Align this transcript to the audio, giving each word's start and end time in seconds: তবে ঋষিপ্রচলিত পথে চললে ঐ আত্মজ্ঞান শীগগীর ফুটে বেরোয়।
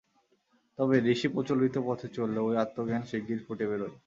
তবে 0.79 0.95
ঋষিপ্রচলিত 1.05 1.75
পথে 1.87 2.07
চললে 2.17 2.39
ঐ 2.41 2.59
আত্মজ্ঞান 2.63 3.03
শীগগীর 3.09 3.39
ফুটে 3.45 3.65
বেরোয়। 3.69 3.93